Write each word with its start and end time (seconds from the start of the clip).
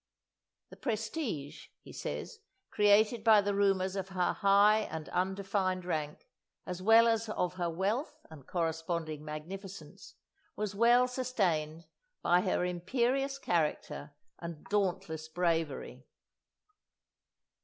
"The 0.71 0.77
prestige," 0.77 1.67
he 1.83 1.93
says, 1.93 2.39
"created 2.71 3.23
by 3.23 3.39
the 3.41 3.53
rumours 3.53 3.95
of 3.95 4.09
her 4.09 4.33
high 4.33 4.79
and 4.89 5.07
undefined 5.09 5.85
rank, 5.85 6.27
as 6.65 6.81
well 6.81 7.07
as 7.07 7.29
of 7.29 7.53
her 7.53 7.69
wealth 7.69 8.25
and 8.31 8.47
corresponding 8.47 9.23
magnificence, 9.23 10.15
was 10.55 10.73
well 10.73 11.07
sustained 11.07 11.85
by 12.23 12.41
her 12.41 12.65
imperious 12.65 13.37
character 13.37 14.15
and 14.39 14.65
dauntless 14.69 15.27
bravery." 15.27 16.07